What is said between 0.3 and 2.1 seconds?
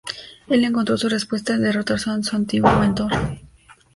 Él encontró su respuesta al derrotar